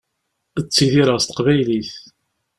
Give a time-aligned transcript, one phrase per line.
[0.65, 1.91] Ttidireɣ s teqbaylit.